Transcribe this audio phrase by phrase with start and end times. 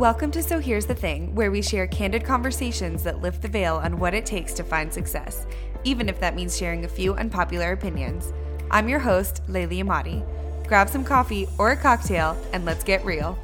[0.00, 3.76] Welcome to So Here's the Thing, where we share candid conversations that lift the veil
[3.76, 5.46] on what it takes to find success,
[5.84, 8.32] even if that means sharing a few unpopular opinions.
[8.70, 10.26] I'm your host, Layli Emadi.
[10.66, 13.38] Grab some coffee or a cocktail and let's get real.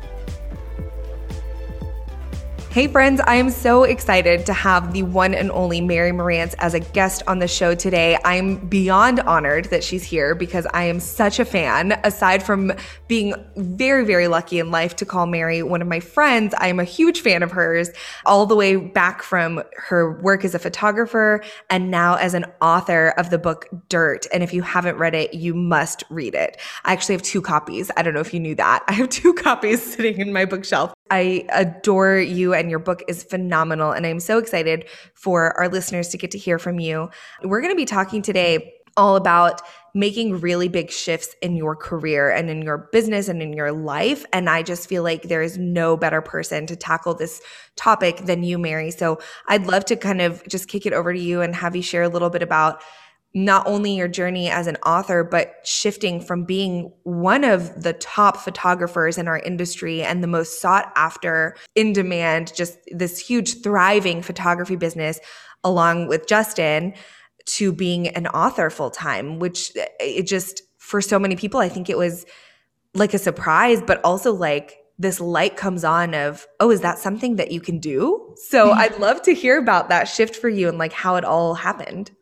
[2.76, 6.74] Hey, friends, I am so excited to have the one and only Mary Marantz as
[6.74, 8.18] a guest on the show today.
[8.22, 11.98] I'm beyond honored that she's here because I am such a fan.
[12.04, 12.74] Aside from
[13.08, 16.78] being very, very lucky in life to call Mary one of my friends, I am
[16.78, 17.88] a huge fan of hers,
[18.26, 23.14] all the way back from her work as a photographer and now as an author
[23.16, 24.26] of the book Dirt.
[24.34, 26.60] And if you haven't read it, you must read it.
[26.84, 27.90] I actually have two copies.
[27.96, 28.84] I don't know if you knew that.
[28.88, 30.92] I have two copies sitting in my bookshelf.
[31.10, 33.92] I adore you and your book is phenomenal.
[33.92, 37.10] And I'm so excited for our listeners to get to hear from you.
[37.42, 39.60] We're going to be talking today all about
[39.94, 44.24] making really big shifts in your career and in your business and in your life.
[44.32, 47.40] And I just feel like there is no better person to tackle this
[47.76, 48.90] topic than you, Mary.
[48.90, 51.82] So I'd love to kind of just kick it over to you and have you
[51.82, 52.82] share a little bit about
[53.36, 58.38] not only your journey as an author, but shifting from being one of the top
[58.38, 64.22] photographers in our industry and the most sought after, in demand, just this huge thriving
[64.22, 65.20] photography business,
[65.62, 66.94] along with Justin,
[67.44, 71.68] to being an author full time, which eh, it just, for so many people, I
[71.68, 72.24] think it was
[72.94, 77.36] like a surprise, but also like this light comes on of, oh, is that something
[77.36, 78.34] that you can do?
[78.48, 81.52] So I'd love to hear about that shift for you and like how it all
[81.52, 82.12] happened.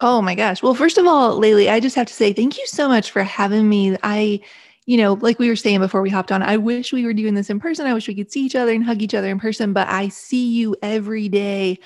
[0.00, 0.62] Oh my gosh.
[0.62, 3.22] Well, first of all, Layli, I just have to say thank you so much for
[3.22, 3.96] having me.
[4.02, 4.40] I,
[4.86, 7.34] you know, like we were saying before we hopped on, I wish we were doing
[7.34, 7.86] this in person.
[7.86, 10.08] I wish we could see each other and hug each other in person, but I
[10.08, 11.78] see you every day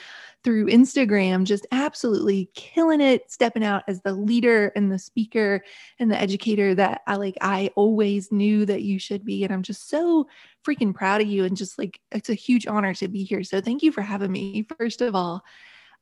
[0.45, 5.65] through Instagram, just absolutely killing it, stepping out as the leader and the speaker
[5.99, 9.43] and the educator that I like, I always knew that you should be.
[9.43, 10.29] And I'm just so
[10.65, 11.45] freaking proud of you.
[11.45, 13.43] And just like, it's a huge honor to be here.
[13.43, 15.43] So thank you for having me, first of all.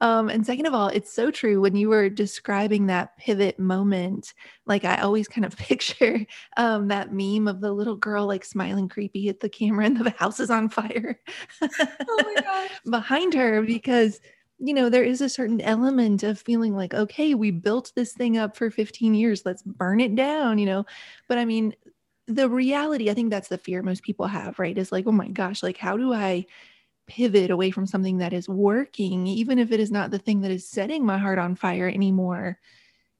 [0.02, 4.34] Um, and second of all, it's so true when you were describing that pivot moment.
[4.66, 6.26] Like I always kind of picture
[6.56, 10.10] um, that meme of the little girl like smiling creepy at the camera and the
[10.10, 11.20] house is on fire
[11.62, 14.20] oh behind her because
[14.58, 18.36] you know there is a certain element of feeling like okay we built this thing
[18.36, 20.84] up for 15 years let's burn it down you know
[21.28, 21.74] but i mean
[22.26, 25.28] the reality i think that's the fear most people have right is like oh my
[25.28, 26.44] gosh like how do i
[27.12, 30.50] pivot away from something that is working, even if it is not the thing that
[30.50, 32.58] is setting my heart on fire anymore,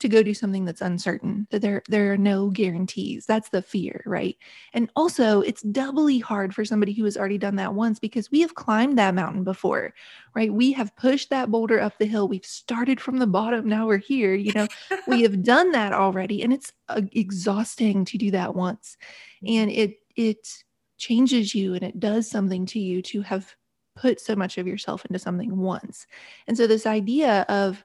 [0.01, 3.27] to go do something that's uncertain, that there, there are no guarantees.
[3.27, 4.37] That's the fear, right?
[4.73, 8.41] And also, it's doubly hard for somebody who has already done that once because we
[8.41, 9.93] have climbed that mountain before,
[10.35, 10.53] right?
[10.53, 12.27] We have pushed that boulder up the hill.
[12.27, 13.69] We've started from the bottom.
[13.69, 14.35] Now we're here.
[14.35, 14.67] You know,
[15.07, 16.43] we have done that already.
[16.43, 18.97] And it's uh, exhausting to do that once.
[19.47, 20.49] And it, it,
[20.99, 23.57] changes you and it does something to you to have
[23.95, 26.07] put so much of yourself into something once.
[26.47, 27.85] And so this idea of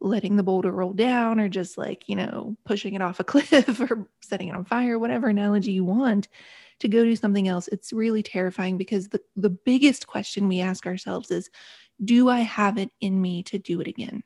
[0.00, 3.80] letting the boulder roll down or just like, you know, pushing it off a cliff
[3.80, 6.28] or setting it on fire, whatever analogy you want
[6.80, 10.86] to go do something else, it's really terrifying because the, the biggest question we ask
[10.86, 11.48] ourselves is,
[12.04, 14.22] do I have it in me to do it again?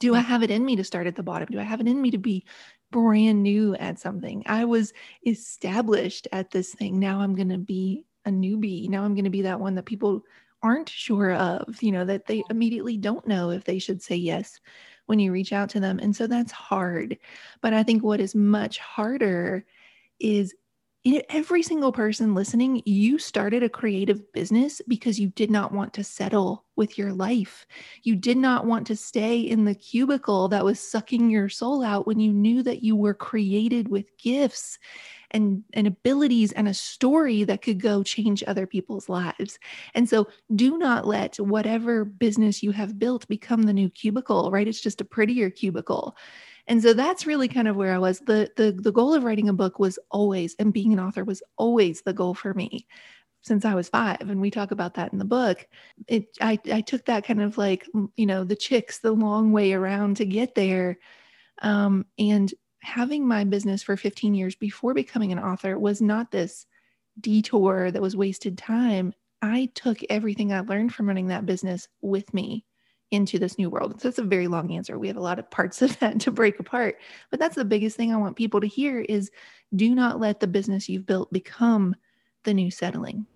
[0.00, 1.48] Do I have it in me to start at the bottom?
[1.50, 2.44] Do I have it in me to be
[2.90, 4.42] brand new at something?
[4.46, 4.92] I was
[5.24, 6.98] established at this thing.
[6.98, 8.88] Now I'm going to be a newbie.
[8.88, 10.22] Now I'm going to be that one that people
[10.62, 14.60] aren't sure of, you know, that they immediately don't know if they should say yes
[15.06, 15.98] when you reach out to them.
[16.00, 17.16] And so that's hard.
[17.60, 19.64] But I think what is much harder
[20.18, 20.54] is
[21.28, 26.02] every single person listening, you started a creative business because you did not want to
[26.02, 27.64] settle with your life.
[28.02, 32.08] You did not want to stay in the cubicle that was sucking your soul out
[32.08, 34.80] when you knew that you were created with gifts
[35.36, 39.58] and, and abilities and a story that could go change other people's lives.
[39.94, 44.66] And so do not let whatever business you have built become the new cubicle, right?
[44.66, 46.16] It's just a prettier cubicle.
[46.66, 48.18] And so that's really kind of where I was.
[48.20, 51.42] The, the the goal of writing a book was always, and being an author was
[51.56, 52.86] always the goal for me
[53.42, 54.28] since I was five.
[54.28, 55.68] And we talk about that in the book.
[56.08, 59.74] It I, I took that kind of like, you know, the chicks the long way
[59.74, 60.98] around to get there.
[61.62, 62.52] Um, and
[62.86, 66.66] having my business for 15 years before becoming an author was not this
[67.20, 69.12] detour that was wasted time.
[69.42, 72.64] I took everything I learned from running that business with me
[73.10, 74.00] into this new world.
[74.00, 74.98] So it's a very long answer.
[74.98, 76.98] We have a lot of parts of that to break apart.
[77.30, 79.30] But that's the biggest thing I want people to hear is
[79.74, 81.96] do not let the business you've built become
[82.44, 83.26] the new settling.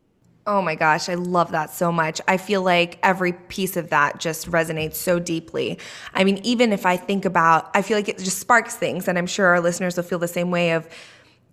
[0.50, 2.20] Oh my gosh, I love that so much.
[2.26, 5.78] I feel like every piece of that just resonates so deeply.
[6.12, 9.16] I mean, even if I think about, I feel like it just sparks things, and
[9.16, 10.88] I'm sure our listeners will feel the same way of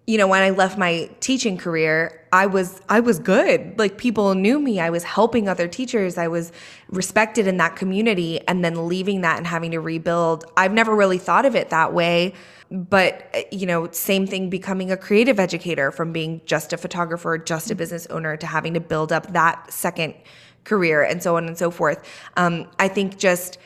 [0.08, 3.78] you know, when I left my teaching career, I was I was good.
[3.78, 4.80] Like people knew me.
[4.80, 6.18] I was helping other teachers.
[6.18, 6.54] I was
[6.88, 10.46] respected in that community and then leaving that and having to rebuild.
[10.56, 12.34] I've never really thought of it that way,
[12.72, 17.70] but you know, same thing becoming a creative educator from being just a photographer, just
[17.70, 20.16] a business owner to having to build up that second
[20.64, 22.02] career and so on and so forth.
[22.38, 23.58] Um, I think just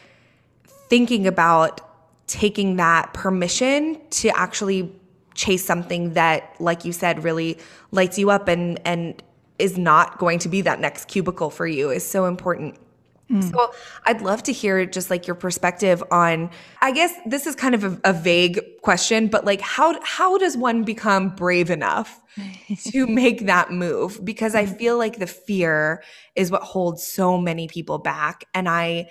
[0.65, 1.81] thinking about
[2.25, 4.91] taking that permission to actually
[5.41, 7.57] chase something that, like you said, really
[7.91, 9.21] lights you up and and
[9.57, 12.75] is not going to be that next cubicle for you is so important.
[13.29, 13.49] Mm.
[13.49, 13.71] So
[14.05, 16.49] I'd love to hear just like your perspective on
[16.81, 20.55] I guess this is kind of a, a vague question, but like how how does
[20.57, 22.21] one become brave enough
[22.91, 24.23] to make that move?
[24.23, 26.03] Because I feel like the fear
[26.35, 28.45] is what holds so many people back.
[28.53, 29.09] And I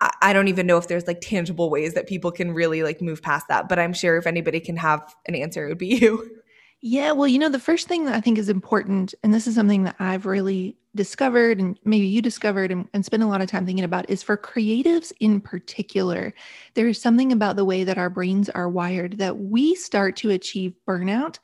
[0.00, 3.22] I don't even know if there's like tangible ways that people can really like move
[3.22, 3.68] past that.
[3.68, 6.42] But I'm sure if anybody can have an answer, it would be you.
[6.82, 9.54] Yeah, well, you know, the first thing that I think is important, and this is
[9.54, 13.48] something that I've really discovered, and maybe you discovered and, and spend a lot of
[13.48, 16.34] time thinking about, is for creatives in particular,
[16.74, 20.30] there is something about the way that our brains are wired that we start to
[20.30, 21.38] achieve burnout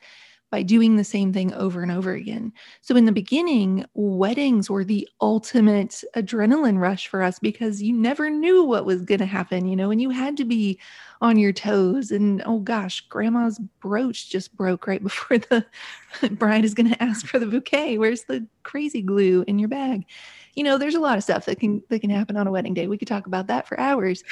[0.53, 2.53] by doing the same thing over and over again.
[2.81, 8.29] So, in the beginning, weddings were the ultimate adrenaline rush for us because you never
[8.29, 10.79] knew what was going to happen, you know, and you had to be
[11.21, 12.11] on your toes.
[12.11, 15.65] And oh gosh, grandma's brooch just broke right before the
[16.33, 17.97] bride is going to ask for the bouquet.
[17.97, 20.05] Where's the crazy glue in your bag?
[20.53, 22.75] You know, there's a lot of stuff that can that can happen on a wedding
[22.75, 22.85] day.
[22.85, 24.23] We could talk about that for hours.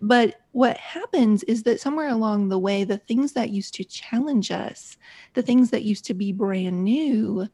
[0.00, 4.50] But what happens is that somewhere along the way, the things that used to challenge
[4.50, 4.96] us,
[5.34, 7.48] the things that used to be brand new,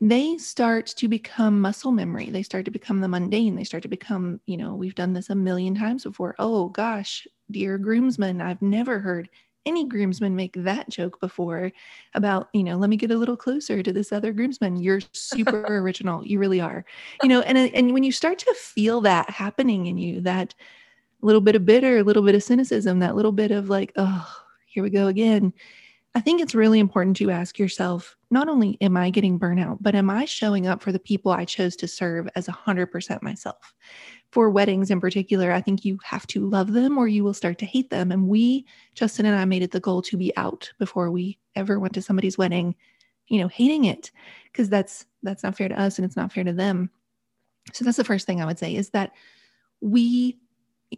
[0.00, 2.28] they start to become muscle memory.
[2.28, 3.54] They start to become the mundane.
[3.54, 6.34] They start to become, you know, we've done this a million times before.
[6.38, 9.28] Oh gosh, dear groomsmen, I've never heard
[9.64, 11.70] any groomsman make that joke before
[12.14, 14.76] about, you know, let me get a little closer to this other groomsman.
[14.76, 16.26] You're super original.
[16.26, 16.84] You really are.
[17.22, 20.54] You know, and and when you start to feel that happening in you, that
[21.22, 23.92] a little bit of bitter, a little bit of cynicism, that little bit of like,
[23.96, 24.28] oh,
[24.66, 25.52] here we go again.
[26.14, 29.94] I think it's really important to ask yourself not only am I getting burnout, but
[29.94, 33.74] am I showing up for the people I chose to serve as 100% myself?
[34.30, 37.58] For weddings in particular, I think you have to love them or you will start
[37.58, 38.12] to hate them.
[38.12, 41.78] And we, Justin and I, made it the goal to be out before we ever
[41.78, 42.74] went to somebody's wedding,
[43.28, 44.10] you know, hating it
[44.50, 46.90] because that's that's not fair to us and it's not fair to them.
[47.72, 49.12] So that's the first thing I would say is that
[49.80, 50.38] we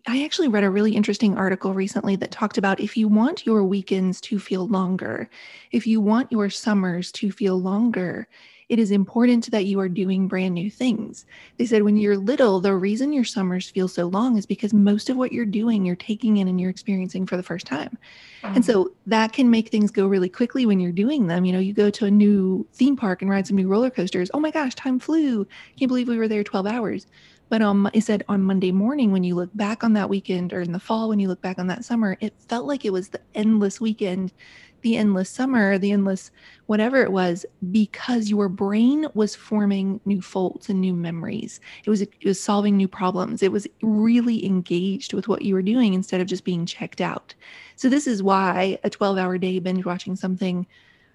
[0.07, 3.65] I actually read a really interesting article recently that talked about if you want your
[3.65, 5.29] weekends to feel longer,
[5.73, 8.27] if you want your summers to feel longer,
[8.69, 11.27] it is important that you are doing brand new things.
[11.59, 15.11] They said when you're little, the reason your summers feel so long is because most
[15.11, 17.99] of what you're doing, you're taking in and you're experiencing for the first time.
[18.43, 18.57] Mm-hmm.
[18.57, 21.45] And so that can make things go really quickly when you're doing them.
[21.45, 24.31] You know, you go to a new theme park and ride some new roller coasters.
[24.33, 25.47] Oh my gosh, time flew.
[25.79, 27.07] Can't believe we were there 12 hours.
[27.49, 30.73] But um, said on Monday morning, when you look back on that weekend, or in
[30.73, 33.21] the fall, when you look back on that summer, it felt like it was the
[33.35, 34.33] endless weekend,
[34.81, 36.31] the endless summer, the endless
[36.67, 41.61] whatever it was, because your brain was forming new folds and new memories.
[41.85, 43.43] It was it was solving new problems.
[43.43, 47.35] It was really engaged with what you were doing instead of just being checked out.
[47.77, 50.67] So this is why a 12-hour day binge watching something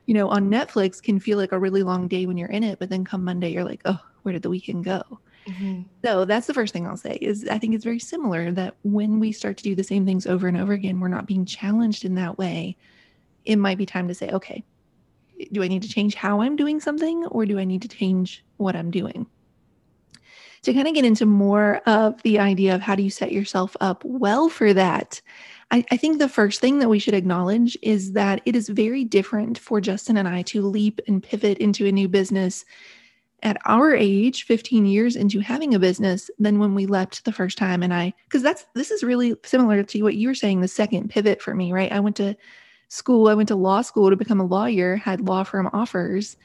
[0.05, 2.79] you know, on Netflix can feel like a really long day when you're in it,
[2.79, 5.03] but then come Monday, you're like, oh, where did the weekend go?
[5.47, 5.83] Mm-hmm.
[6.03, 9.19] So that's the first thing I'll say is I think it's very similar that when
[9.19, 12.05] we start to do the same things over and over again, we're not being challenged
[12.05, 12.77] in that way.
[13.45, 14.63] It might be time to say, okay,
[15.51, 18.43] do I need to change how I'm doing something or do I need to change
[18.57, 19.25] what I'm doing?
[20.63, 23.77] To kind of get into more of the idea of how do you set yourself
[23.79, 25.21] up well for that,
[25.71, 29.05] I, I think the first thing that we should acknowledge is that it is very
[29.05, 32.65] different for Justin and I to leap and pivot into a new business
[33.43, 37.57] at our age 15 years into having a business than when we left the first
[37.57, 37.83] time.
[37.83, 41.09] And i because that's this is really similar to what you were saying the second
[41.09, 41.91] pivot for me right?
[41.91, 42.35] I went to
[42.91, 46.37] school i went to law school to become a lawyer had law firm offers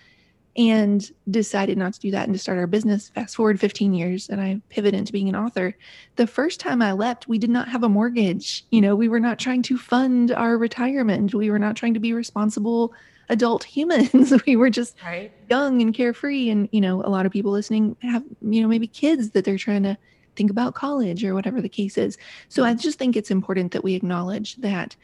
[0.56, 3.08] and decided not to do that and to start our business.
[3.08, 5.76] Fast forward 15 years and i pivoted into being an author.
[6.16, 8.64] The first time i left we did not have a mortgage.
[8.70, 11.34] You know we were not trying to fund our retirement.
[11.34, 12.92] We were not trying to be responsible
[13.28, 14.32] adult humans.
[14.46, 15.32] we were just right.
[15.50, 16.50] young and carefree.
[16.50, 19.58] And, you know, a lot of people listening have, you know, maybe kids that they're
[19.58, 19.96] trying to
[20.36, 22.18] think about college or whatever the case is.
[22.48, 24.96] So I just think it's important that we acknowledge that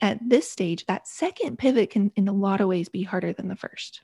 [0.00, 3.48] at this stage, that second pivot can, in a lot of ways, be harder than
[3.48, 4.02] the first.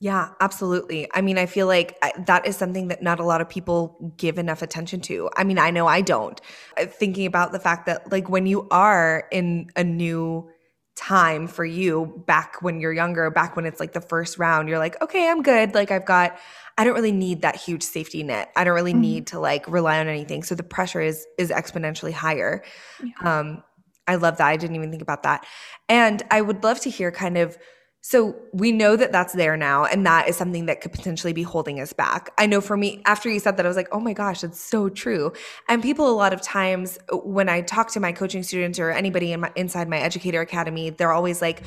[0.00, 1.08] Yeah, absolutely.
[1.12, 4.38] I mean, I feel like that is something that not a lot of people give
[4.38, 5.28] enough attention to.
[5.36, 6.40] I mean, I know I don't.
[6.76, 10.48] Uh, thinking about the fact that, like, when you are in a new
[10.98, 14.78] time for you back when you're younger, back when it's like the first round, you're
[14.78, 15.72] like, okay, I'm good.
[15.72, 16.36] Like I've got,
[16.76, 18.50] I don't really need that huge safety net.
[18.56, 19.00] I don't really mm-hmm.
[19.00, 20.42] need to like rely on anything.
[20.42, 22.64] So the pressure is is exponentially higher.
[23.02, 23.38] Yeah.
[23.38, 23.62] Um,
[24.08, 24.46] I love that.
[24.46, 25.46] I didn't even think about that.
[25.88, 27.56] And I would love to hear kind of
[28.08, 31.42] so we know that that's there now, and that is something that could potentially be
[31.42, 32.30] holding us back.
[32.38, 34.58] I know for me, after you said that, I was like, oh my gosh, that's
[34.58, 35.30] so true.
[35.68, 39.34] And people, a lot of times, when I talk to my coaching students or anybody
[39.34, 41.64] in my, inside my educator academy, they're always like,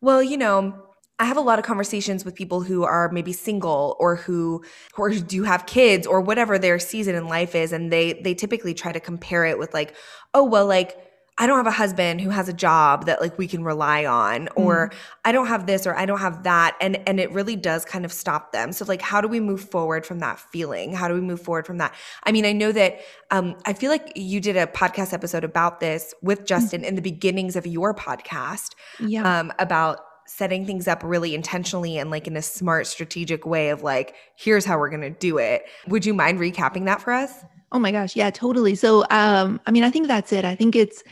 [0.00, 0.72] well, you know,
[1.18, 4.64] I have a lot of conversations with people who are maybe single or who
[4.96, 8.72] or do have kids or whatever their season in life is and they they typically
[8.72, 9.94] try to compare it with like
[10.34, 10.96] oh well like
[11.42, 14.48] I don't have a husband who has a job that like we can rely on
[14.54, 14.94] or mm.
[15.24, 18.04] I don't have this or I don't have that and and it really does kind
[18.04, 18.70] of stop them.
[18.70, 20.92] So like how do we move forward from that feeling?
[20.92, 21.96] How do we move forward from that?
[22.22, 23.00] I mean, I know that
[23.32, 26.46] um I feel like you did a podcast episode about this with mm.
[26.46, 26.86] Justin mm.
[26.86, 29.40] in the beginnings of your podcast yeah.
[29.40, 33.82] um about setting things up really intentionally and like in a smart strategic way of
[33.82, 35.64] like here's how we're going to do it.
[35.88, 37.44] Would you mind recapping that for us?
[37.72, 38.76] Oh my gosh, yeah, totally.
[38.76, 40.44] So um I mean, I think that's it.
[40.44, 41.02] I think it's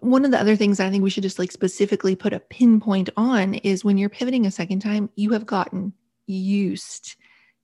[0.00, 3.10] one of the other things I think we should just like specifically put a pinpoint
[3.16, 5.92] on is when you're pivoting a second time, you have gotten
[6.26, 7.16] used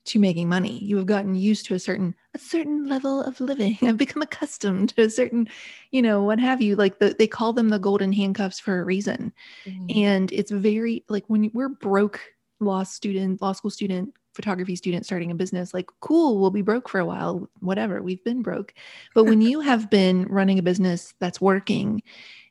[0.06, 0.78] to making money.
[0.78, 3.76] You have gotten used to a certain a certain level of living.
[3.82, 5.48] I've become accustomed to a certain,
[5.90, 6.76] you know, what have you.
[6.76, 9.32] Like the, they call them the golden handcuffs for a reason.
[9.64, 9.98] Mm-hmm.
[9.98, 12.20] And it's very like when we're broke
[12.60, 16.88] law student, law school student, photography student starting a business, like, cool, we'll be broke
[16.88, 18.72] for a while, whatever, we've been broke.
[19.14, 22.02] But when you have been running a business that's working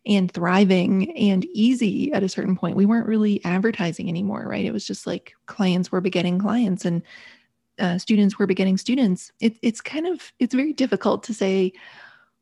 [0.06, 4.65] and thriving and easy at a certain point, we weren't really advertising anymore, right?
[4.65, 7.01] It was just like clients were begetting clients and
[7.80, 9.32] uh, students were begetting students.
[9.39, 11.72] It, it's kind of, it's very difficult to say,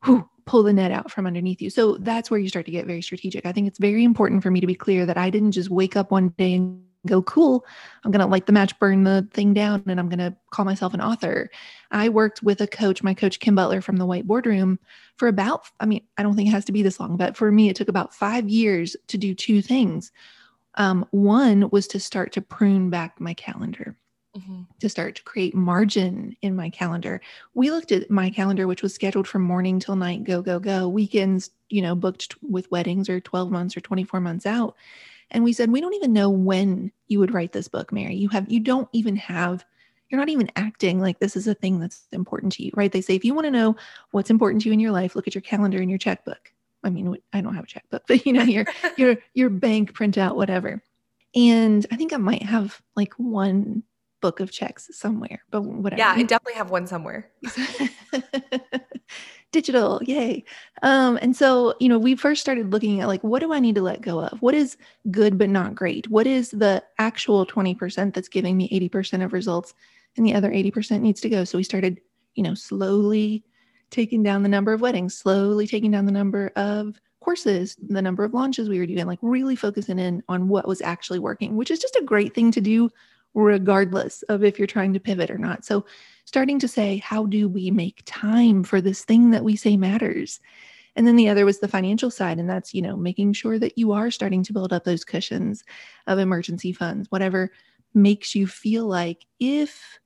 [0.03, 1.69] who pull the net out from underneath you.
[1.69, 3.45] So that's where you start to get very strategic.
[3.45, 5.95] I think it's very important for me to be clear that I didn't just wake
[5.95, 7.65] up one day and go, cool,
[8.03, 10.65] I'm going to light the match, burn the thing down, and I'm going to call
[10.65, 11.49] myself an author.
[11.91, 14.79] I worked with a coach, my coach, Kim Butler from the White Boardroom,
[15.17, 17.51] for about, I mean, I don't think it has to be this long, but for
[17.51, 20.11] me, it took about five years to do two things.
[20.75, 23.95] Um, one was to start to prune back my calendar.
[24.35, 24.61] Mm-hmm.
[24.79, 27.21] To start to create margin in my calendar.
[27.53, 30.89] We looked at my calendar, which was scheduled from morning till night, go, go, go,
[30.89, 34.75] weekends, you know, booked with weddings or 12 months or 24 months out.
[35.33, 38.15] And we said, we don't even know when you would write this book, Mary.
[38.15, 39.65] You have, you don't even have,
[40.09, 42.91] you're not even acting like this is a thing that's important to you, right?
[42.91, 43.75] They say, if you want to know
[44.11, 46.53] what's important to you in your life, look at your calendar and your checkbook.
[46.83, 48.65] I mean, I don't have a checkbook, but you know, your,
[48.97, 50.83] your, your bank printout, whatever.
[51.35, 53.83] And I think I might have like one
[54.21, 55.99] book of checks somewhere, but whatever.
[55.99, 57.29] Yeah, I definitely have one somewhere.
[59.53, 60.43] digital yay.
[60.81, 63.75] Um, and so you know we first started looking at like what do i need
[63.75, 64.41] to let go of?
[64.41, 64.75] What is
[65.09, 66.09] good but not great?
[66.09, 69.73] What is the actual 20% that's giving me 80% of results
[70.17, 71.45] and the other 80% needs to go?
[71.45, 72.01] So we started
[72.35, 73.45] you know slowly
[73.91, 78.23] taking down the number of weddings slowly taking down the number of courses the number
[78.23, 81.69] of launches we were doing like really focusing in on what was actually working which
[81.69, 82.89] is just a great thing to do
[83.33, 85.65] regardless of if you're trying to pivot or not.
[85.65, 85.85] So,
[86.25, 90.39] starting to say, how do we make time for this thing that we say matters?
[90.95, 92.39] And then the other was the financial side.
[92.39, 95.63] And that's, you know, making sure that you are starting to build up those cushions
[96.07, 97.51] of emergency funds, whatever
[97.93, 99.99] makes you feel like if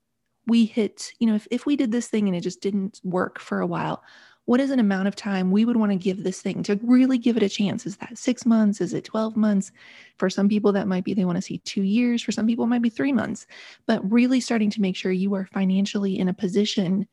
[0.46, 3.40] we hit, you know, if, if we did this thing and it just didn't work
[3.40, 4.02] for a while,
[4.48, 7.18] what is an amount of time we would want to give this thing to really
[7.18, 7.86] give it a chance?
[7.86, 8.80] Is that six months?
[8.80, 9.74] Is it 12 months?
[10.16, 12.22] For some people, that might be they want to see two years.
[12.22, 13.46] For some people, it might be three months.
[13.88, 17.10] But really starting to make sure you are financially in a position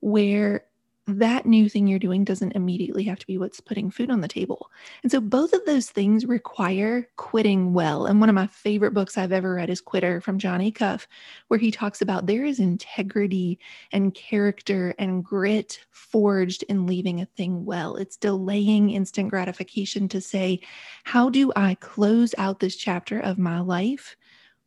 [0.00, 0.66] where
[1.06, 4.28] that new thing you're doing doesn't immediately have to be what's putting food on the
[4.28, 4.70] table.
[5.02, 8.06] And so both of those things require quitting well.
[8.06, 11.06] And one of my favorite books I've ever read is Quitter from Jon Acuff,
[11.48, 13.58] where he talks about there is integrity
[13.92, 17.96] and character and grit forged in leaving a thing well.
[17.96, 20.60] It's delaying instant gratification to say,
[21.04, 24.16] how do I close out this chapter of my life?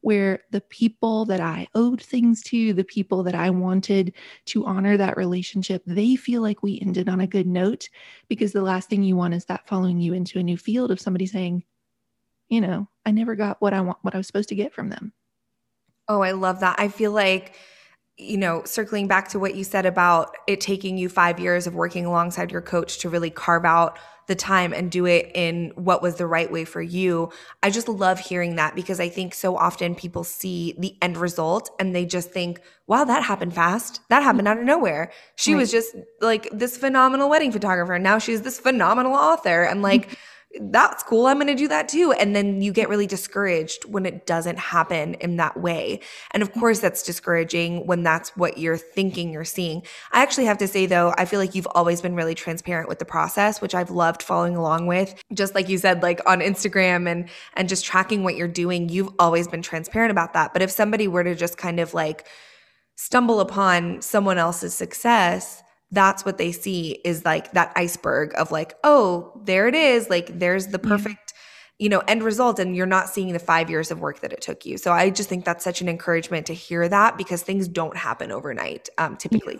[0.07, 4.13] Where the people that I owed things to, the people that I wanted
[4.45, 7.89] to honor that relationship, they feel like we ended on a good note
[8.29, 11.01] because the last thing you want is that following you into a new field of
[11.01, 11.65] somebody saying,
[12.47, 14.87] you know, I never got what I want, what I was supposed to get from
[14.87, 15.11] them.
[16.07, 16.77] Oh, I love that.
[16.79, 17.55] I feel like
[18.17, 21.75] you know, circling back to what you said about it taking you five years of
[21.75, 23.97] working alongside your coach to really carve out
[24.27, 27.31] the time and do it in what was the right way for you.
[27.63, 31.69] I just love hearing that because I think so often people see the end result
[31.79, 34.01] and they just think, wow, that happened fast.
[34.09, 35.11] That happened out of nowhere.
[35.35, 35.59] She right.
[35.59, 37.93] was just like this phenomenal wedding photographer.
[37.93, 39.63] And now she's this phenomenal author.
[39.63, 40.17] And like,
[40.59, 41.25] that's cool.
[41.25, 42.13] I'm going to do that too.
[42.13, 45.99] And then you get really discouraged when it doesn't happen in that way.
[46.31, 49.83] And of course, that's discouraging when that's what you're thinking you're seeing.
[50.11, 52.99] I actually have to say, though, I feel like you've always been really transparent with
[52.99, 55.21] the process, which I've loved following along with.
[55.33, 59.13] Just like you said, like on Instagram and, and just tracking what you're doing, you've
[59.19, 60.53] always been transparent about that.
[60.53, 62.25] But if somebody were to just kind of like
[62.95, 65.61] stumble upon someone else's success,
[65.91, 70.09] that's what they see is like that iceberg of like, oh, there it is.
[70.09, 71.33] Like there's the perfect,
[71.77, 71.83] yeah.
[71.83, 72.59] you know, end result.
[72.59, 74.77] And you're not seeing the five years of work that it took you.
[74.77, 78.31] So I just think that's such an encouragement to hear that because things don't happen
[78.31, 79.59] overnight, um, typically.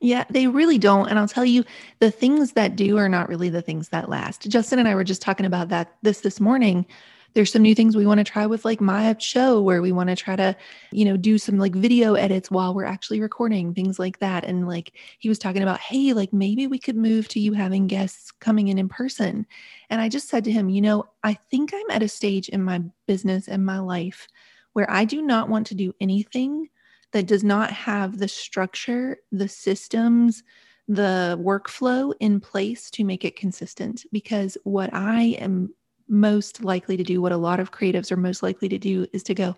[0.00, 1.08] Yeah, they really don't.
[1.08, 1.64] And I'll tell you,
[1.98, 4.48] the things that do are not really the things that last.
[4.48, 6.86] Justin and I were just talking about that this this morning
[7.34, 10.08] there's some new things we want to try with like my show where we want
[10.08, 10.56] to try to,
[10.90, 14.44] you know, do some like video edits while we're actually recording, things like that.
[14.44, 17.86] And like he was talking about, hey, like maybe we could move to you having
[17.86, 19.46] guests coming in in person.
[19.90, 22.62] And I just said to him, you know, I think I'm at a stage in
[22.62, 24.26] my business and my life
[24.72, 26.68] where I do not want to do anything
[27.12, 30.42] that does not have the structure, the systems,
[30.88, 35.74] the workflow in place to make it consistent because what I am
[36.08, 39.22] most likely to do, what a lot of creatives are most likely to do, is
[39.24, 39.56] to go,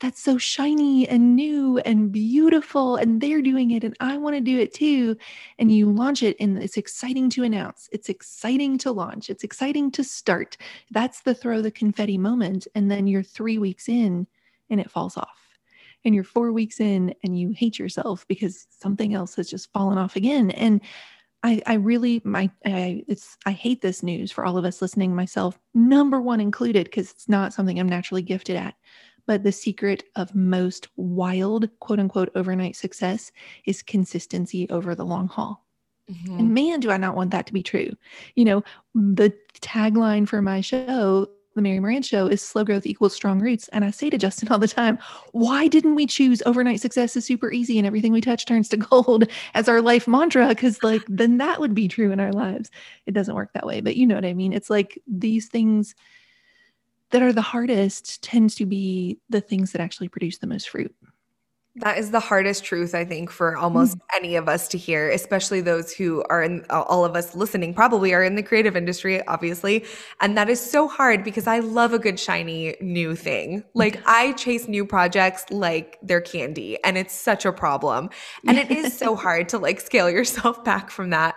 [0.00, 4.40] that's so shiny and new and beautiful, and they're doing it, and I want to
[4.40, 5.16] do it too.
[5.58, 9.90] And you launch it, and it's exciting to announce, it's exciting to launch, it's exciting
[9.92, 10.56] to start.
[10.92, 12.68] That's the throw the confetti moment.
[12.76, 14.26] And then you're three weeks in,
[14.70, 15.36] and it falls off.
[16.04, 19.98] And you're four weeks in, and you hate yourself because something else has just fallen
[19.98, 20.52] off again.
[20.52, 20.80] And
[21.42, 25.14] I, I really my I, it's I hate this news for all of us listening,
[25.14, 28.74] myself number one included, because it's not something I'm naturally gifted at.
[29.26, 33.30] But the secret of most wild quote unquote overnight success
[33.66, 35.64] is consistency over the long haul.
[36.10, 36.38] Mm-hmm.
[36.38, 37.90] And man, do I not want that to be true.
[38.34, 38.64] You know,
[38.94, 41.28] the tagline for my show
[41.58, 43.68] the Mary Marantz show is slow growth equals strong roots.
[43.68, 44.98] And I say to Justin all the time,
[45.32, 48.76] why didn't we choose overnight success is super easy and everything we touch turns to
[48.78, 50.48] gold as our life mantra?
[50.48, 52.70] Because like then that would be true in our lives.
[53.06, 54.52] It doesn't work that way, but you know what I mean?
[54.52, 55.94] It's like these things
[57.10, 60.94] that are the hardest tends to be the things that actually produce the most fruit.
[61.76, 64.00] That is the hardest truth, I think, for almost mm.
[64.16, 68.12] any of us to hear, especially those who are in all of us listening, probably
[68.12, 69.84] are in the creative industry, obviously.
[70.20, 73.62] And that is so hard because I love a good, shiny new thing.
[73.74, 78.10] Like, I chase new projects like they're candy, and it's such a problem.
[78.46, 81.36] And it is so hard to like scale yourself back from that.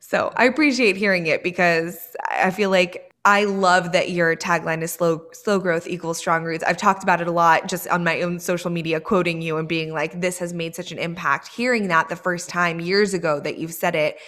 [0.00, 4.92] So I appreciate hearing it because I feel like I love that your tagline is
[4.92, 6.62] slow slow growth equals strong roots.
[6.62, 9.66] I've talked about it a lot just on my own social media quoting you and
[9.66, 11.48] being like this has made such an impact.
[11.48, 14.18] Hearing that the first time years ago that you've said it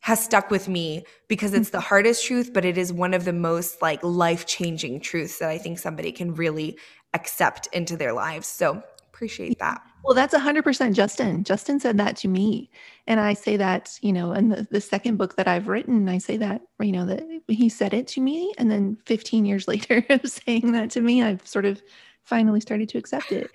[0.00, 3.32] has stuck with me because it's the hardest truth but it is one of the
[3.32, 6.78] most like life-changing truths that I think somebody can really
[7.14, 8.46] accept into their lives.
[8.46, 9.80] So, appreciate that.
[10.04, 11.44] Well, that's 100% Justin.
[11.44, 12.70] Justin said that to me.
[13.06, 16.18] And I say that, you know, in the, the second book that I've written, I
[16.18, 18.54] say that, you know, that he said it to me.
[18.58, 21.82] And then 15 years later of saying that to me, I've sort of
[22.22, 23.50] finally started to accept it.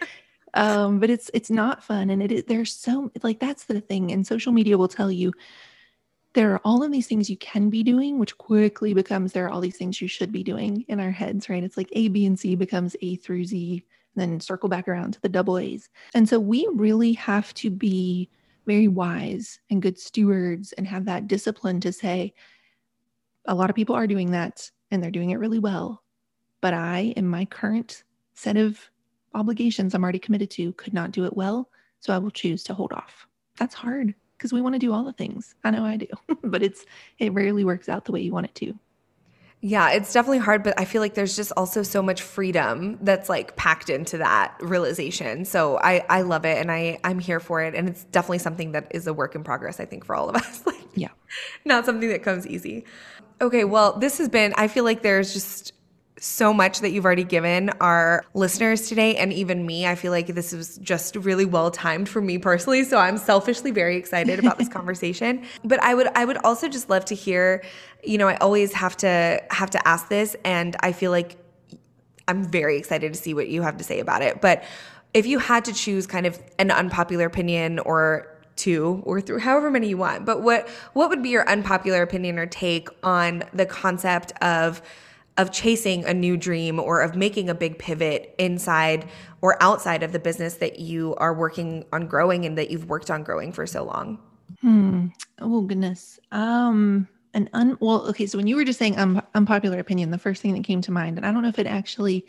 [0.54, 2.10] um, but it's, it's not fun.
[2.10, 4.12] And it is, there's so, like, that's the thing.
[4.12, 5.32] And social media will tell you
[6.34, 9.50] there are all of these things you can be doing, which quickly becomes there are
[9.50, 11.64] all these things you should be doing in our heads, right?
[11.64, 13.84] It's like A, B, and C becomes A through Z
[14.16, 15.90] then circle back around to the double A's.
[16.14, 18.30] And so we really have to be
[18.66, 22.34] very wise and good stewards and have that discipline to say,
[23.46, 26.04] a lot of people are doing that and they're doing it really well.
[26.62, 28.04] But I, in my current
[28.36, 28.80] set of
[29.34, 31.70] obligations I'm already committed to, could not do it well.
[32.00, 33.28] So I will choose to hold off.
[33.58, 35.56] That's hard because we want to do all the things.
[35.64, 36.08] I know I do,
[36.44, 36.86] but it's
[37.20, 38.78] it rarely works out the way you want it to.
[39.66, 43.30] Yeah, it's definitely hard, but I feel like there's just also so much freedom that's
[43.30, 45.46] like packed into that realization.
[45.46, 48.74] So I I love it and I I'm here for it and it's definitely something
[48.74, 50.68] that is a work in progress I think for all of us.
[50.68, 51.12] like yeah.
[51.64, 52.84] Not something that comes easy.
[53.40, 55.72] Okay, well, this has been I feel like there's just
[56.24, 59.86] so much that you've already given our listeners today and even me.
[59.86, 63.72] I feel like this was just really well timed for me personally, so I'm selfishly
[63.72, 65.44] very excited about this conversation.
[65.66, 67.62] But I would I would also just love to hear,
[68.06, 71.36] you know, I always have to have to ask this and I feel like
[72.30, 74.40] I'm very excited to see what you have to say about it.
[74.40, 74.64] But
[75.14, 79.70] if you had to choose kind of an unpopular opinion or two or through however
[79.70, 83.66] many you want, but what what would be your unpopular opinion or take on the
[83.66, 84.82] concept of
[85.38, 89.10] of chasing a new dream or of making a big pivot inside
[89.42, 93.10] or outside of the business that you are working on growing and that you've worked
[93.10, 94.20] on growing for so long?
[94.62, 95.08] Hmm.
[95.40, 96.20] Oh goodness.
[96.32, 98.26] Um an un well, okay.
[98.26, 100.92] So when you were just saying um, unpopular opinion, the first thing that came to
[100.92, 102.26] mind, and I don't know if it actually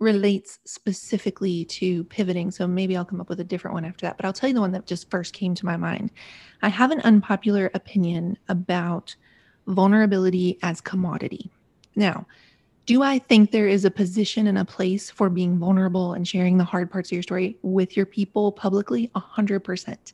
[0.00, 2.50] relates specifically to pivoting.
[2.50, 4.16] So maybe I'll come up with a different one after that.
[4.16, 6.10] But I'll tell you the one that just first came to my mind.
[6.62, 9.14] I have an unpopular opinion about
[9.66, 11.50] vulnerability as commodity.
[11.96, 12.26] Now,
[12.86, 16.58] do I think there is a position and a place for being vulnerable and sharing
[16.58, 19.10] the hard parts of your story with your people publicly?
[19.14, 20.12] A hundred percent.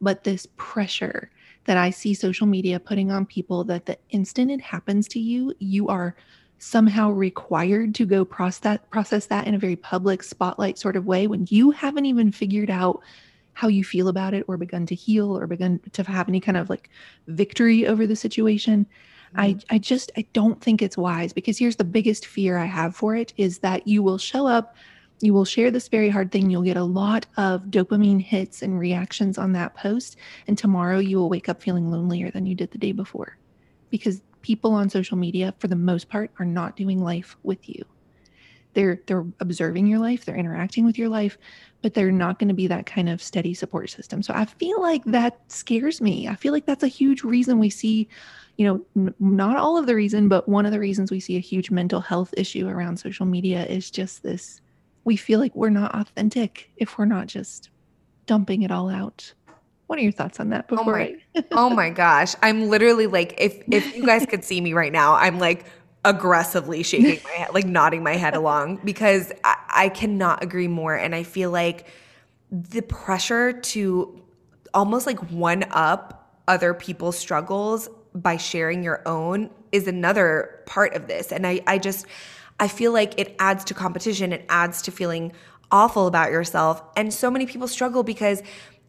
[0.00, 1.30] But this pressure
[1.64, 5.54] that I see social media putting on people that the instant it happens to you,
[5.60, 6.14] you are
[6.58, 11.06] somehow required to go process that process that in a very public spotlight sort of
[11.06, 13.00] way when you haven't even figured out
[13.54, 16.56] how you feel about it or begun to heal or begun to have any kind
[16.56, 16.90] of like
[17.28, 18.86] victory over the situation.
[19.36, 19.74] I mm-hmm.
[19.74, 23.16] i just i don't think it's wise because here's the biggest fear i have for
[23.16, 24.76] it is that you will show up
[25.20, 28.78] you will share this very hard thing you'll get a lot of dopamine hits and
[28.78, 30.16] reactions on that post
[30.46, 33.38] and tomorrow you will wake up feeling lonelier than you did the day before
[33.90, 37.82] because people on social media for the most part are not doing life with you.
[38.74, 41.38] They're they're observing your life they're interacting with your life
[41.84, 44.22] but they're not going to be that kind of steady support system.
[44.22, 46.26] So i feel like that scares me.
[46.26, 48.08] I feel like that's a huge reason we see
[48.56, 51.36] you know n- not all of the reason but one of the reasons we see
[51.36, 54.62] a huge mental health issue around social media is just this
[55.04, 57.68] we feel like we're not authentic if we're not just
[58.24, 59.34] dumping it all out.
[59.86, 62.34] What are your thoughts on that before oh my, I- oh my gosh.
[62.42, 65.66] I'm literally like if if you guys could see me right now i'm like
[66.04, 70.94] aggressively shaking my head like nodding my head along because I, I cannot agree more.
[70.94, 71.86] And i feel like
[72.50, 74.22] the pressure to
[74.74, 81.08] almost like one up other people's struggles by sharing your own is another part of
[81.08, 81.32] this.
[81.32, 82.06] And i i just
[82.60, 84.32] i feel like it adds to competition.
[84.32, 85.32] It adds to feeling
[85.70, 86.82] awful about yourself.
[86.96, 88.42] And so many people struggle because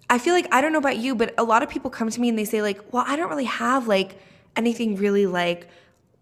[0.09, 2.21] I feel like I don't know about you, but a lot of people come to
[2.21, 4.19] me and they say like, "Well, I don't really have like
[4.55, 5.67] anything really like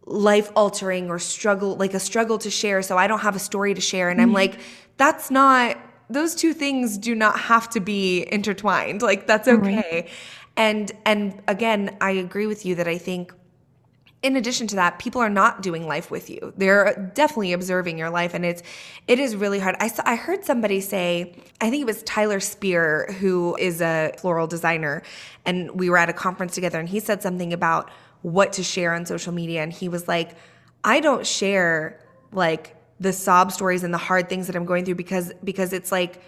[0.06, 3.74] life altering or struggle like a struggle to share, so I don't have a story
[3.74, 4.30] to share." And mm-hmm.
[4.30, 4.60] I'm like,
[4.98, 5.78] "That's not
[6.10, 9.02] those two things do not have to be intertwined.
[9.02, 10.10] Like that's okay." Right.
[10.56, 13.34] And and again, I agree with you that I think
[14.24, 16.54] in addition to that, people are not doing life with you.
[16.56, 18.64] They're definitely observing your life, and it's
[19.06, 19.76] it is really hard.
[19.82, 24.14] I saw, I heard somebody say, I think it was Tyler Speier, who is a
[24.18, 25.04] floral designer,
[25.46, 27.92] and we were at a conference together, and he said something about
[28.24, 30.36] what to share on social media, and he was like,
[30.84, 32.00] I don't share
[32.32, 35.92] like the sob stories and the hard things that I'm going through because because it's
[35.92, 36.22] like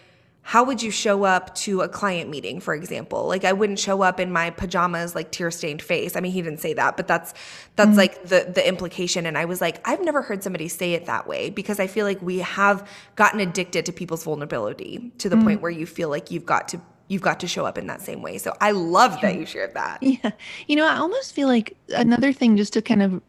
[0.48, 4.04] how would you show up to a client meeting for example like i wouldn't show
[4.04, 7.08] up in my pajamas like tear stained face i mean he didn't say that but
[7.08, 7.34] that's
[7.76, 7.98] that's mm-hmm.
[7.98, 11.26] like the the implication and i was like i've never heard somebody say it that
[11.28, 15.46] way because i feel like we have gotten addicted to people's vulnerability to the mm-hmm.
[15.46, 18.02] point where you feel like you've got to you've got to show up in that
[18.02, 20.32] same way so i love that you shared that yeah
[20.68, 23.22] you know i almost feel like another thing just to kind of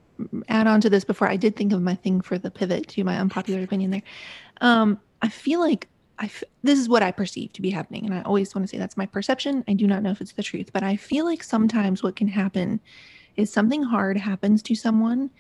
[0.49, 3.05] add on to this before i did think of my thing for the pivot to
[3.05, 4.03] my unpopular opinion there
[4.61, 8.07] um i feel like I f- this is what I perceive to be happening.
[8.07, 9.62] And I always want to say that's my perception.
[9.69, 12.29] I do not know if it's the truth, but I feel like sometimes what can
[12.29, 12.81] happen
[13.37, 15.31] is something hard happens to someone.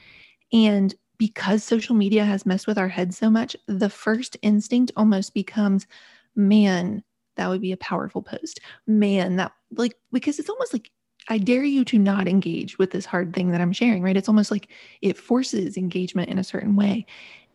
[0.52, 5.32] And because social media has messed with our heads so much, the first instinct almost
[5.32, 5.86] becomes,
[6.34, 7.02] man,
[7.36, 8.60] that would be a powerful post.
[8.86, 10.90] Man, that like, because it's almost like
[11.28, 14.16] I dare you to not engage with this hard thing that I'm sharing, right?
[14.16, 14.68] It's almost like
[15.02, 17.06] it forces engagement in a certain way.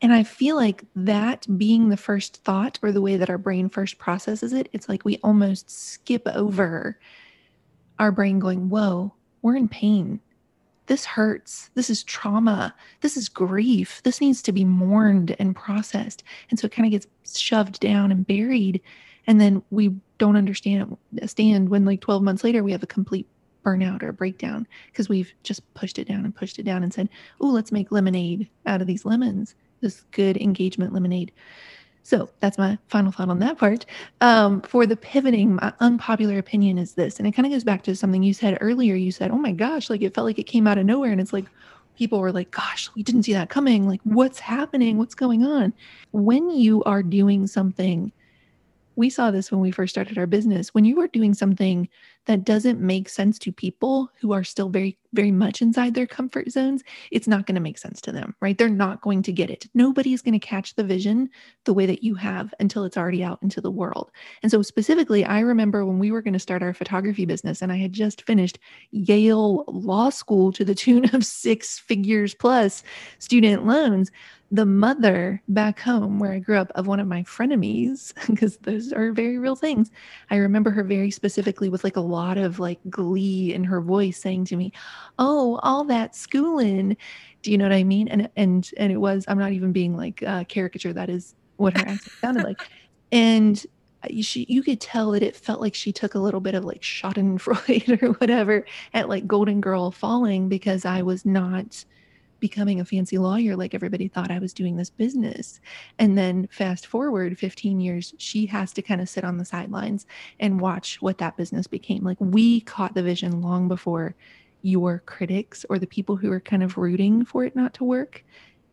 [0.01, 3.69] And I feel like that being the first thought or the way that our brain
[3.69, 6.99] first processes it, it's like we almost skip over
[7.99, 10.19] our brain going, Whoa, we're in pain.
[10.87, 11.69] This hurts.
[11.75, 12.75] This is trauma.
[13.01, 14.01] This is grief.
[14.03, 16.23] This needs to be mourned and processed.
[16.49, 18.81] And so it kind of gets shoved down and buried.
[19.27, 23.27] And then we don't understand stand when like 12 months later we have a complete
[23.63, 27.09] burnout or breakdown because we've just pushed it down and pushed it down and said,
[27.39, 31.31] Oh, let's make lemonade out of these lemons this good engagement lemonade.
[32.03, 33.85] So that's my final thought on that part.
[34.21, 37.83] Um, for the pivoting, my unpopular opinion is this, and it kind of goes back
[37.83, 38.95] to something you said earlier.
[38.95, 41.21] You said, "Oh my gosh, like it felt like it came out of nowhere," and
[41.21, 41.45] it's like
[41.95, 43.87] people were like, "Gosh, we didn't see that coming.
[43.87, 44.97] Like, what's happening?
[44.97, 45.73] What's going on?"
[46.11, 48.11] When you are doing something
[49.01, 50.75] we saw this when we first started our business.
[50.75, 51.89] When you are doing something
[52.27, 56.51] that doesn't make sense to people who are still very, very much inside their comfort
[56.51, 58.55] zones, it's not going to make sense to them, right?
[58.55, 59.65] They're not going to get it.
[59.73, 61.31] Nobody is going to catch the vision
[61.65, 64.11] the way that you have until it's already out into the world.
[64.43, 67.71] And so, specifically, I remember when we were going to start our photography business, and
[67.71, 68.59] I had just finished
[68.91, 72.83] Yale Law School to the tune of six figures plus
[73.17, 74.11] student loans
[74.53, 78.91] the mother back home where I grew up of one of my frenemies, because those
[78.91, 79.89] are very real things.
[80.29, 84.19] I remember her very specifically with like a lot of like glee in her voice
[84.19, 84.73] saying to me,
[85.17, 86.97] Oh, all that schooling.
[87.41, 88.09] Do you know what I mean?
[88.09, 91.77] And and and it was, I'm not even being like uh caricature, that is what
[91.77, 92.61] her accent sounded like.
[93.11, 93.65] And
[94.21, 96.81] she, you could tell that it felt like she took a little bit of like
[96.81, 101.85] Schadenfreude or whatever at like Golden Girl falling because I was not
[102.41, 105.61] becoming a fancy lawyer like everybody thought I was doing this business.
[105.97, 110.05] And then fast forward 15 years, she has to kind of sit on the sidelines
[110.41, 112.03] and watch what that business became.
[112.03, 114.15] Like we caught the vision long before
[114.63, 118.25] your critics or the people who are kind of rooting for it not to work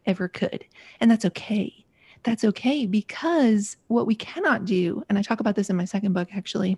[0.06, 0.64] ever could.
[1.00, 1.84] And that's okay.
[2.24, 6.14] That's okay because what we cannot do, and I talk about this in my second
[6.14, 6.76] book actually,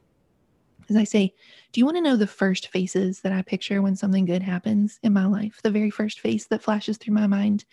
[0.90, 1.32] is I say,
[1.72, 4.98] Do you want to know the first faces that I picture when something good happens
[5.02, 5.60] in my life?
[5.62, 7.64] The very first face that flashes through my mind.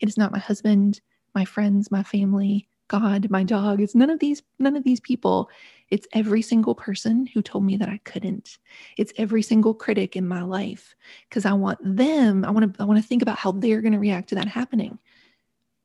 [0.00, 1.00] It is not my husband,
[1.34, 3.80] my friends, my family, God, my dog.
[3.80, 5.48] It's none of these, none of these people.
[5.90, 8.58] It's every single person who told me that I couldn't.
[8.98, 10.94] It's every single critic in my life.
[11.28, 13.92] Because I want them, I want to, I want to think about how they're going
[13.92, 14.98] to react to that happening.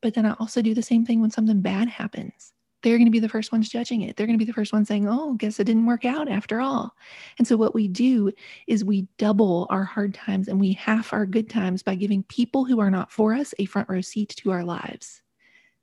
[0.02, 3.12] But then I also do the same thing when something bad happens they're going to
[3.12, 4.16] be the first ones judging it.
[4.16, 6.62] They're going to be the first ones saying, oh, guess it didn't work out after
[6.62, 6.96] all.
[7.38, 8.32] And so what we do
[8.68, 12.66] is we double our hard times and we half our good times by giving people
[12.66, 15.22] who are not for us a front row seat to our lives.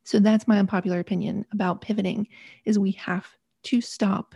[0.04, 2.28] So that's my unpopular opinion about pivoting
[2.64, 3.26] is we have
[3.64, 4.34] to stop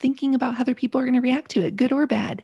[0.00, 2.42] thinking about how other people are going to react to it, good or bad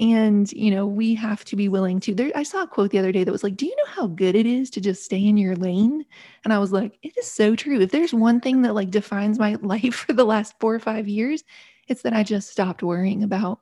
[0.00, 2.98] and you know we have to be willing to there i saw a quote the
[2.98, 5.24] other day that was like do you know how good it is to just stay
[5.24, 6.04] in your lane
[6.44, 9.38] and i was like it is so true if there's one thing that like defines
[9.38, 11.44] my life for the last four or five years
[11.86, 13.60] it's that i just stopped worrying about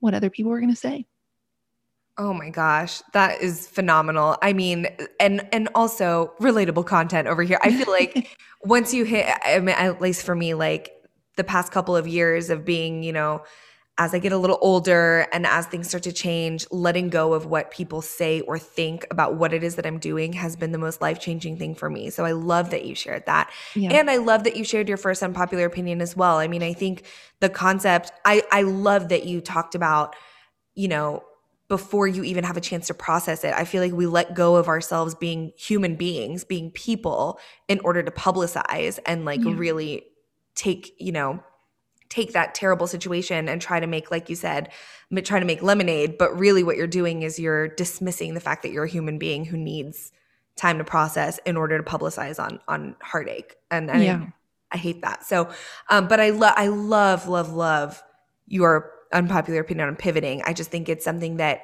[0.00, 1.04] what other people were going to say
[2.16, 4.36] Oh my gosh, that is phenomenal.
[4.40, 4.86] I mean,
[5.18, 7.58] and and also relatable content over here.
[7.60, 10.92] I feel like once you hit I mean at least for me like
[11.34, 13.42] the past couple of years of being, you know,
[13.96, 17.46] as I get a little older and as things start to change, letting go of
[17.46, 20.78] what people say or think about what it is that I'm doing has been the
[20.78, 22.10] most life changing thing for me.
[22.10, 23.52] So I love that you shared that.
[23.76, 23.92] Yeah.
[23.92, 26.38] And I love that you shared your first unpopular opinion as well.
[26.38, 27.04] I mean, I think
[27.38, 30.16] the concept, I, I love that you talked about,
[30.74, 31.22] you know,
[31.68, 33.54] before you even have a chance to process it.
[33.54, 38.02] I feel like we let go of ourselves being human beings, being people in order
[38.02, 39.54] to publicize and like yeah.
[39.54, 40.04] really
[40.56, 41.42] take, you know,
[42.14, 44.70] take that terrible situation and try to make like you said
[45.22, 48.70] try to make lemonade but really what you're doing is you're dismissing the fact that
[48.72, 50.12] you're a human being who needs
[50.56, 53.56] time to process in order to publicize on on heartache.
[53.70, 54.22] And, and yeah.
[54.70, 55.24] I, I, hate that.
[55.24, 55.48] So
[55.90, 58.02] um, but i love i love love love
[58.46, 60.42] your unpopular opinion on pivoting.
[60.44, 61.62] I just think it's something that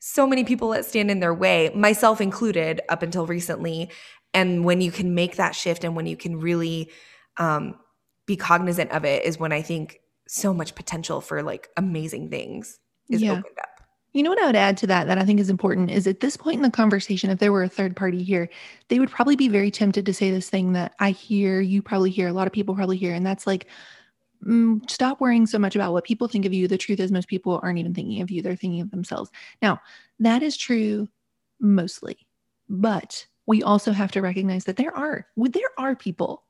[0.00, 3.90] so many people that stand in their way myself included up until recently
[4.32, 6.90] and when you can make that shift and when you can really
[7.38, 7.74] um,
[8.28, 12.78] be cognizant of it is when I think so much potential for like amazing things
[13.08, 13.32] is yeah.
[13.32, 13.80] opened up.
[14.12, 16.20] You know what I would add to that that I think is important is at
[16.20, 18.50] this point in the conversation, if there were a third party here,
[18.88, 22.10] they would probably be very tempted to say this thing that I hear, you probably
[22.10, 23.66] hear, a lot of people probably hear, and that's like,
[24.44, 26.68] mm, stop worrying so much about what people think of you.
[26.68, 29.30] The truth is, most people aren't even thinking of you, they're thinking of themselves.
[29.62, 29.80] Now,
[30.20, 31.08] that is true
[31.60, 32.26] mostly,
[32.68, 36.44] but we also have to recognize that there are there are people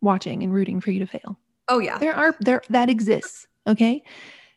[0.00, 1.38] watching and rooting for you to fail.
[1.68, 1.98] Oh yeah.
[1.98, 3.46] There are there that exists.
[3.66, 4.02] Okay.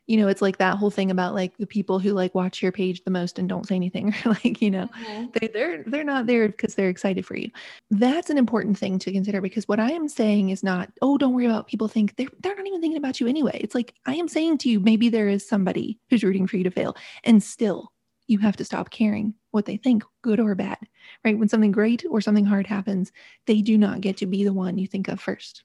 [0.05, 2.73] You know, it's like that whole thing about like the people who like watch your
[2.73, 5.25] page the most and don't say anything or like, you know, mm-hmm.
[5.33, 7.49] they, they're they're not there because they're excited for you.
[7.89, 11.33] That's an important thing to consider because what I am saying is not, oh, don't
[11.33, 13.59] worry about people think they're they're not even thinking about you anyway.
[13.61, 16.63] It's like I am saying to you, maybe there is somebody who's rooting for you
[16.65, 16.97] to fail.
[17.23, 17.93] And still
[18.27, 20.79] you have to stop caring what they think, good or bad,
[21.23, 21.37] right?
[21.37, 23.11] When something great or something hard happens,
[23.45, 25.63] they do not get to be the one you think of first.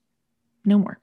[0.66, 1.00] No more.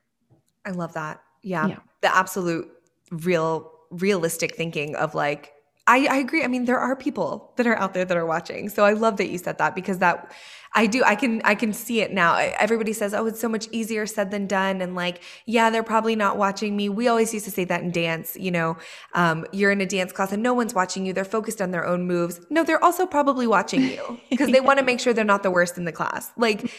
[0.66, 1.22] I love that.
[1.42, 1.68] Yeah.
[1.68, 1.80] yeah.
[2.02, 2.72] The absolute
[3.10, 5.52] real, realistic thinking of like,
[5.88, 6.44] I, I agree.
[6.44, 8.70] I mean, there are people that are out there that are watching.
[8.70, 10.32] So I love that you said that because that
[10.74, 11.04] I do.
[11.06, 12.36] I can I can see it now.
[12.36, 16.18] Everybody says, "Oh, it's so much easier said than done," and like, yeah, they're probably
[16.18, 16.90] not watching me.
[16.90, 18.36] We always used to say that in dance.
[18.38, 18.78] You know,
[19.14, 21.14] um, you're in a dance class and no one's watching you.
[21.14, 22.42] They're focused on their own moves.
[22.50, 25.52] No, they're also probably watching you because they want to make sure they're not the
[25.52, 26.32] worst in the class.
[26.36, 26.70] Like,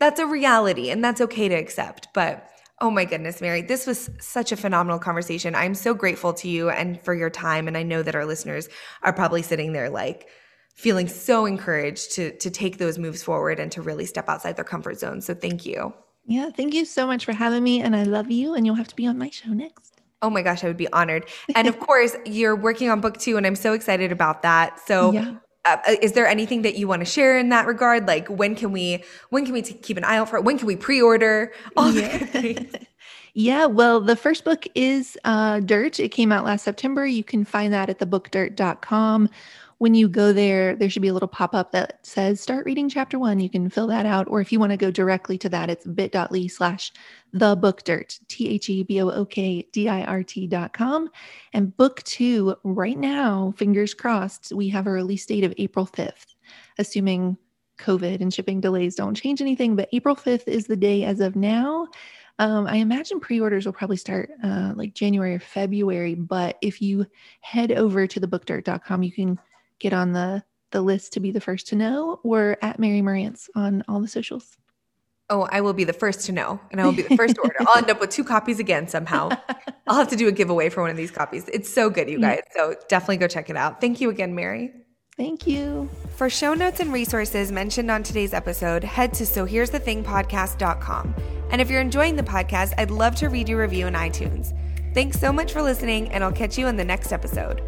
[0.00, 2.08] that's a reality, and that's okay to accept.
[2.12, 2.46] But
[2.80, 3.62] Oh my goodness, Mary.
[3.62, 5.54] This was such a phenomenal conversation.
[5.54, 7.68] I'm so grateful to you and for your time.
[7.68, 8.68] And I know that our listeners
[9.02, 10.28] are probably sitting there like
[10.74, 14.64] feeling so encouraged to, to take those moves forward and to really step outside their
[14.64, 15.22] comfort zone.
[15.22, 15.94] So thank you.
[16.26, 17.80] Yeah, thank you so much for having me.
[17.80, 18.54] And I love you.
[18.54, 20.02] And you'll have to be on my show next.
[20.20, 21.28] Oh my gosh, I would be honored.
[21.54, 24.80] And of course, you're working on book two, and I'm so excited about that.
[24.80, 25.34] So yeah.
[25.68, 28.06] Uh, is there anything that you want to share in that regard?
[28.06, 30.44] Like when can we when can we t- keep an eye out for it?
[30.44, 31.52] When can we pre-order?
[31.76, 32.62] All yeah.
[33.34, 36.00] yeah, well, the first book is uh, Dirt.
[36.00, 37.06] It came out last September.
[37.06, 39.28] You can find that at thebookdirt.com
[39.78, 42.88] when you go there, there should be a little pop up that says start reading
[42.88, 43.40] chapter one.
[43.40, 44.26] You can fill that out.
[44.28, 46.92] Or if you want to go directly to that, it's bit.ly slash
[47.32, 50.72] the book dirt, T H E B O O K D I R T dot
[50.72, 51.10] com.
[51.52, 56.34] And book two, right now, fingers crossed, we have a release date of April 5th,
[56.78, 57.36] assuming
[57.78, 59.76] COVID and shipping delays don't change anything.
[59.76, 61.88] But April 5th is the day as of now.
[62.38, 66.14] Um, I imagine pre orders will probably start uh, like January or February.
[66.14, 67.06] But if you
[67.40, 69.38] head over to thebookdirt.com, you can
[69.78, 73.48] get on the the list to be the first to know we're at Mary Marantz
[73.54, 74.56] on all the socials.
[75.28, 77.40] Oh, I will be the first to know and I will be the first to
[77.40, 77.56] order.
[77.60, 79.30] I'll end up with two copies again somehow.
[79.86, 81.48] I'll have to do a giveaway for one of these copies.
[81.48, 82.40] It's so good, you guys.
[82.54, 83.80] So definitely go check it out.
[83.80, 84.72] Thank you again, Mary.
[85.16, 85.88] Thank you.
[86.16, 90.04] For show notes and resources mentioned on today's episode, head to so here's the thing
[90.04, 91.14] podcast.com.
[91.50, 94.52] And if you're enjoying the podcast, I'd love to read your review in iTunes.
[94.92, 97.62] Thanks so much for listening, and I'll catch you in the next episode.